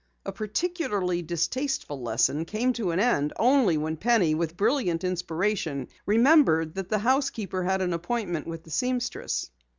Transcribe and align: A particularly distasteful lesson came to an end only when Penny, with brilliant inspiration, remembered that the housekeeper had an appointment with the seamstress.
A 0.25 0.31
particularly 0.31 1.21
distasteful 1.21 2.01
lesson 2.01 2.45
came 2.45 2.73
to 2.73 2.89
an 2.89 2.99
end 2.99 3.33
only 3.37 3.77
when 3.77 3.97
Penny, 3.97 4.33
with 4.33 4.57
brilliant 4.57 5.03
inspiration, 5.03 5.89
remembered 6.07 6.73
that 6.73 6.89
the 6.89 6.97
housekeeper 6.97 7.61
had 7.63 7.83
an 7.83 7.93
appointment 7.93 8.47
with 8.47 8.63
the 8.63 8.71
seamstress. 8.71 9.51